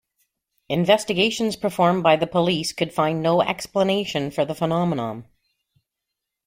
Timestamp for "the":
2.15-2.25, 4.43-4.55